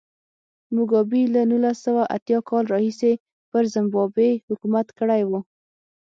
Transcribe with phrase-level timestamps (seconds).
[0.75, 3.13] موګابي له نولس سوه اتیا کال راهیسې
[3.51, 5.31] پر زیمبابوې حکومت کړی و.